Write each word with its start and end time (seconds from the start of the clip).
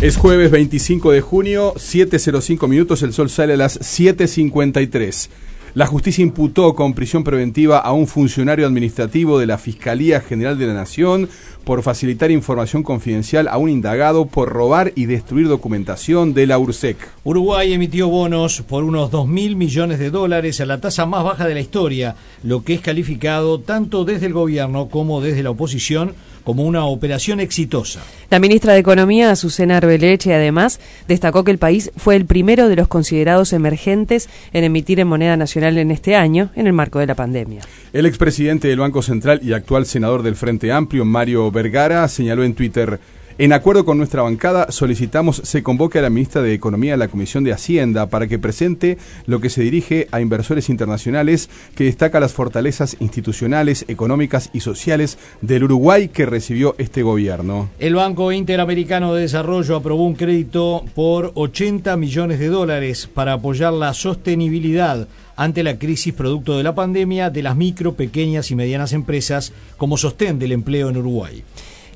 Es 0.00 0.16
jueves 0.16 0.50
25 0.50 1.10
de 1.10 1.20
junio, 1.20 1.74
7.05 1.74 2.66
minutos, 2.66 3.02
el 3.02 3.12
sol 3.12 3.28
sale 3.28 3.52
a 3.52 3.56
las 3.58 3.78
7.53. 3.78 5.28
La 5.74 5.86
justicia 5.86 6.22
imputó 6.22 6.74
con 6.74 6.94
prisión 6.94 7.24
preventiva 7.24 7.78
a 7.78 7.92
un 7.92 8.06
funcionario 8.06 8.66
administrativo 8.66 9.38
de 9.38 9.46
la 9.46 9.58
Fiscalía 9.58 10.22
General 10.22 10.56
de 10.56 10.66
la 10.66 10.72
Nación 10.72 11.28
por 11.64 11.82
facilitar 11.82 12.30
información 12.30 12.82
confidencial 12.82 13.48
a 13.48 13.58
un 13.58 13.68
indagado 13.68 14.24
por 14.24 14.48
robar 14.48 14.92
y 14.96 15.04
destruir 15.04 15.46
documentación 15.46 16.32
de 16.32 16.46
la 16.46 16.58
URSEC. 16.58 16.96
Uruguay 17.22 17.74
emitió 17.74 18.08
bonos 18.08 18.62
por 18.62 18.82
unos 18.84 19.10
2 19.10 19.28
mil 19.28 19.56
millones 19.56 19.98
de 19.98 20.10
dólares 20.10 20.62
a 20.62 20.66
la 20.66 20.80
tasa 20.80 21.04
más 21.04 21.22
baja 21.22 21.46
de 21.46 21.52
la 21.52 21.60
historia, 21.60 22.16
lo 22.42 22.64
que 22.64 22.72
es 22.72 22.80
calificado 22.80 23.60
tanto 23.60 24.06
desde 24.06 24.24
el 24.24 24.32
gobierno 24.32 24.88
como 24.88 25.20
desde 25.20 25.42
la 25.42 25.50
oposición 25.50 26.14
como 26.48 26.62
una 26.62 26.86
operación 26.86 27.40
exitosa. 27.40 28.00
La 28.30 28.38
ministra 28.38 28.72
de 28.72 28.78
Economía, 28.78 29.30
Azucena 29.30 29.76
Arbeleche, 29.76 30.32
además, 30.32 30.80
destacó 31.06 31.44
que 31.44 31.50
el 31.50 31.58
país 31.58 31.92
fue 31.98 32.16
el 32.16 32.24
primero 32.24 32.70
de 32.70 32.76
los 32.76 32.88
considerados 32.88 33.52
emergentes 33.52 34.30
en 34.54 34.64
emitir 34.64 34.98
en 34.98 35.08
moneda 35.08 35.36
nacional 35.36 35.76
en 35.76 35.90
este 35.90 36.16
año, 36.16 36.48
en 36.56 36.66
el 36.66 36.72
marco 36.72 37.00
de 37.00 37.06
la 37.06 37.14
pandemia. 37.14 37.60
El 37.92 38.06
expresidente 38.06 38.66
del 38.66 38.78
Banco 38.78 39.02
Central 39.02 39.40
y 39.42 39.52
actual 39.52 39.84
senador 39.84 40.22
del 40.22 40.36
Frente 40.36 40.72
Amplio, 40.72 41.04
Mario 41.04 41.50
Vergara, 41.50 42.08
señaló 42.08 42.42
en 42.44 42.54
Twitter 42.54 42.98
en 43.38 43.52
acuerdo 43.52 43.84
con 43.84 43.98
nuestra 43.98 44.22
bancada, 44.22 44.72
solicitamos 44.72 45.40
se 45.44 45.62
convoque 45.62 46.00
a 46.00 46.02
la 46.02 46.10
ministra 46.10 46.42
de 46.42 46.52
Economía 46.54 46.94
a 46.94 46.96
la 46.96 47.06
Comisión 47.06 47.44
de 47.44 47.52
Hacienda 47.52 48.06
para 48.06 48.26
que 48.26 48.40
presente 48.40 48.98
lo 49.26 49.40
que 49.40 49.48
se 49.48 49.62
dirige 49.62 50.08
a 50.10 50.20
inversores 50.20 50.68
internacionales 50.68 51.48
que 51.76 51.84
destaca 51.84 52.18
las 52.18 52.32
fortalezas 52.32 52.96
institucionales, 52.98 53.84
económicas 53.86 54.50
y 54.52 54.58
sociales 54.58 55.18
del 55.40 55.62
Uruguay 55.62 56.08
que 56.08 56.26
recibió 56.26 56.74
este 56.78 57.04
gobierno. 57.04 57.68
El 57.78 57.94
Banco 57.94 58.32
Interamericano 58.32 59.14
de 59.14 59.22
Desarrollo 59.22 59.76
aprobó 59.76 60.04
un 60.04 60.16
crédito 60.16 60.84
por 60.96 61.30
80 61.36 61.96
millones 61.96 62.40
de 62.40 62.48
dólares 62.48 63.08
para 63.12 63.34
apoyar 63.34 63.72
la 63.72 63.94
sostenibilidad 63.94 65.06
ante 65.36 65.62
la 65.62 65.78
crisis 65.78 66.12
producto 66.12 66.56
de 66.56 66.64
la 66.64 66.74
pandemia 66.74 67.30
de 67.30 67.44
las 67.44 67.54
micro, 67.54 67.94
pequeñas 67.94 68.50
y 68.50 68.56
medianas 68.56 68.92
empresas 68.92 69.52
como 69.76 69.96
sostén 69.96 70.40
del 70.40 70.50
empleo 70.50 70.88
en 70.88 70.96
Uruguay. 70.96 71.44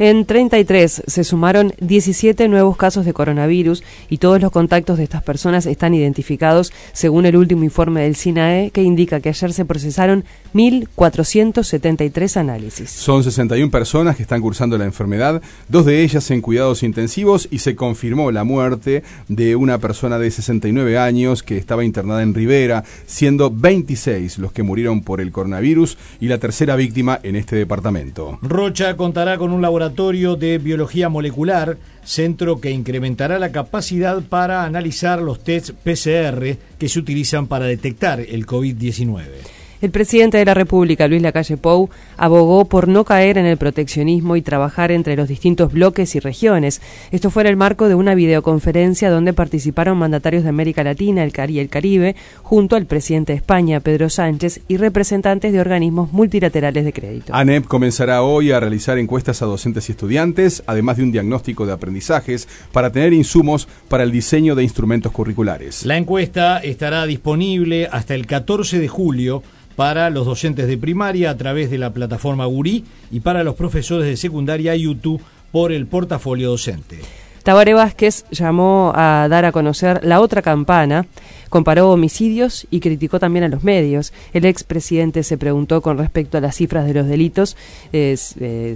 En 0.00 0.26
33 0.26 1.02
se 1.08 1.24
sumaron 1.24 1.72
17 1.80 2.46
nuevos 2.46 2.76
casos 2.76 3.04
de 3.04 3.12
coronavirus 3.12 3.82
y 4.08 4.18
todos 4.18 4.40
los 4.40 4.52
contactos 4.52 4.96
de 4.96 5.02
estas 5.02 5.24
personas 5.24 5.66
están 5.66 5.92
identificados 5.92 6.72
según 6.92 7.26
el 7.26 7.34
último 7.34 7.64
informe 7.64 8.02
del 8.02 8.14
SINAE 8.14 8.70
que 8.70 8.84
indica 8.84 9.18
que 9.18 9.30
ayer 9.30 9.52
se 9.52 9.64
procesaron 9.64 10.24
1.473 10.54 12.36
análisis. 12.36 12.90
Son 12.90 13.24
61 13.24 13.72
personas 13.72 14.14
que 14.14 14.22
están 14.22 14.40
cursando 14.40 14.78
la 14.78 14.84
enfermedad, 14.84 15.42
dos 15.68 15.84
de 15.84 16.04
ellas 16.04 16.30
en 16.30 16.42
cuidados 16.42 16.84
intensivos 16.84 17.48
y 17.50 17.58
se 17.58 17.74
confirmó 17.74 18.30
la 18.30 18.44
muerte 18.44 19.02
de 19.26 19.56
una 19.56 19.78
persona 19.78 20.20
de 20.20 20.30
69 20.30 20.96
años 20.96 21.42
que 21.42 21.56
estaba 21.56 21.84
internada 21.84 22.22
en 22.22 22.34
Rivera, 22.34 22.84
siendo 23.06 23.50
26 23.50 24.38
los 24.38 24.52
que 24.52 24.62
murieron 24.62 25.02
por 25.02 25.20
el 25.20 25.32
coronavirus 25.32 25.98
y 26.20 26.28
la 26.28 26.38
tercera 26.38 26.76
víctima 26.76 27.18
en 27.24 27.34
este 27.34 27.56
departamento. 27.56 28.38
Rocha 28.42 28.96
contará 28.96 29.36
con 29.38 29.52
un 29.52 29.60
laboratorio 29.60 29.87
de 29.88 30.58
Biología 30.58 31.08
Molecular, 31.08 31.76
centro 32.04 32.60
que 32.60 32.70
incrementará 32.70 33.38
la 33.38 33.52
capacidad 33.52 34.22
para 34.22 34.64
analizar 34.64 35.20
los 35.20 35.42
tests 35.42 35.72
PCR 35.72 36.56
que 36.78 36.88
se 36.88 36.98
utilizan 36.98 37.46
para 37.46 37.66
detectar 37.66 38.20
el 38.20 38.46
COVID-19. 38.46 39.57
El 39.80 39.92
presidente 39.92 40.38
de 40.38 40.44
la 40.44 40.54
República, 40.54 41.06
Luis 41.06 41.22
Lacalle 41.22 41.56
Pou, 41.56 41.88
abogó 42.16 42.64
por 42.64 42.88
no 42.88 43.04
caer 43.04 43.38
en 43.38 43.46
el 43.46 43.58
proteccionismo 43.58 44.34
y 44.34 44.42
trabajar 44.42 44.90
entre 44.90 45.14
los 45.14 45.28
distintos 45.28 45.72
bloques 45.72 46.16
y 46.16 46.20
regiones. 46.20 46.80
Esto 47.12 47.30
fue 47.30 47.44
en 47.44 47.50
el 47.50 47.56
marco 47.56 47.88
de 47.88 47.94
una 47.94 48.16
videoconferencia 48.16 49.08
donde 49.08 49.32
participaron 49.32 49.96
mandatarios 49.96 50.42
de 50.42 50.48
América 50.48 50.82
Latina 50.82 51.24
y 51.24 51.58
el 51.60 51.68
Caribe, 51.68 52.16
junto 52.42 52.74
al 52.74 52.86
presidente 52.86 53.34
de 53.34 53.36
España, 53.36 53.78
Pedro 53.78 54.10
Sánchez, 54.10 54.62
y 54.66 54.78
representantes 54.78 55.52
de 55.52 55.60
organismos 55.60 56.12
multilaterales 56.12 56.84
de 56.84 56.92
crédito. 56.92 57.32
ANEP 57.32 57.66
comenzará 57.66 58.22
hoy 58.22 58.50
a 58.50 58.58
realizar 58.58 58.98
encuestas 58.98 59.42
a 59.42 59.46
docentes 59.46 59.88
y 59.88 59.92
estudiantes, 59.92 60.64
además 60.66 60.96
de 60.96 61.04
un 61.04 61.12
diagnóstico 61.12 61.66
de 61.66 61.72
aprendizajes, 61.72 62.48
para 62.72 62.90
tener 62.90 63.12
insumos 63.12 63.68
para 63.88 64.02
el 64.02 64.10
diseño 64.10 64.56
de 64.56 64.64
instrumentos 64.64 65.12
curriculares. 65.12 65.86
La 65.86 65.96
encuesta 65.96 66.58
estará 66.58 67.06
disponible 67.06 67.88
hasta 67.92 68.16
el 68.16 68.26
14 68.26 68.80
de 68.80 68.88
julio 68.88 69.44
para 69.78 70.10
los 70.10 70.26
docentes 70.26 70.66
de 70.66 70.76
primaria 70.76 71.30
a 71.30 71.36
través 71.36 71.70
de 71.70 71.78
la 71.78 71.92
plataforma 71.92 72.46
GURI 72.46 72.84
y 73.12 73.20
para 73.20 73.44
los 73.44 73.54
profesores 73.54 74.08
de 74.08 74.16
secundaria 74.16 74.74
YouTube 74.74 75.22
por 75.52 75.70
el 75.70 75.86
portafolio 75.86 76.50
docente. 76.50 76.98
Tabaré 77.44 77.74
Vázquez 77.74 78.24
llamó 78.32 78.92
a 78.96 79.28
dar 79.30 79.44
a 79.44 79.52
conocer 79.52 80.00
la 80.02 80.20
otra 80.20 80.42
campana, 80.42 81.06
comparó 81.48 81.92
homicidios 81.92 82.66
y 82.72 82.80
criticó 82.80 83.20
también 83.20 83.44
a 83.44 83.48
los 83.48 83.62
medios. 83.62 84.12
El 84.32 84.46
expresidente 84.46 85.22
se 85.22 85.38
preguntó 85.38 85.80
con 85.80 85.96
respecto 85.96 86.38
a 86.38 86.40
las 86.40 86.56
cifras 86.56 86.84
de 86.84 86.94
los 86.94 87.06
delitos 87.06 87.56
eh, 87.92 88.16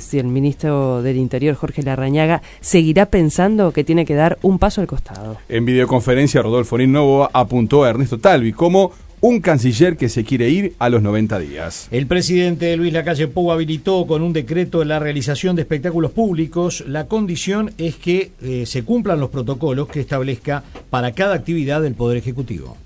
si 0.01 0.19
el 0.21 0.27
ministro 0.29 1.03
del 1.03 1.17
Interior, 1.17 1.57
Jorge 1.57 1.83
Larrañaga, 1.83 2.43
seguirá 2.61 3.07
pensando 3.07 3.73
que 3.73 3.83
tiene 3.83 4.05
que 4.05 4.15
dar 4.15 4.39
un 4.43 4.61
paso 4.61 4.81
al 4.81 4.87
costado. 4.87 5.39
En 5.49 5.65
videoconferencia, 5.65 6.43
Rodolfo 6.43 6.79
Novoa 6.79 7.29
apuntó 7.33 7.83
a 7.83 7.91
Ernesto 7.91 8.19
Talvi 8.19 8.53
como 8.53 8.93
un 9.23 9.41
canciller 9.41 9.97
que 9.97 10.09
se 10.09 10.25
quiere 10.25 10.51
ir 10.51 10.75
a 10.81 10.89
los 10.89 11.01
90 11.01 11.39
días. 11.39 11.87
El 11.93 12.09
presidente 12.09 12.77
Luis 12.77 12.93
Lacalle 12.93 13.29
Pou 13.29 13.53
habilitó 13.53 14.05
con 14.07 14.21
un 14.21 14.33
decreto 14.33 14.85
la 14.85 14.99
realización 14.99 15.55
de 15.55 15.63
espectáculos 15.63 16.11
públicos. 16.11 16.85
La 16.89 17.07
condición 17.07 17.73
es 17.79 17.95
que 17.95 18.33
eh, 18.43 18.67
se 18.67 18.83
cumplan 18.83 19.21
los 19.21 19.31
protocolos 19.31 19.87
que 19.87 20.01
establezca 20.01 20.65
para 20.91 21.13
cada 21.13 21.35
actividad 21.35 21.81
del 21.81 21.95
Poder 21.95 22.19
Ejecutivo. 22.19 22.77